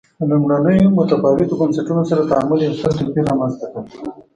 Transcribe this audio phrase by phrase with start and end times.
[0.19, 3.81] له لومړنیو متفاوتو بنسټونو سره تعامل یو ستر توپیر رامنځته کړ.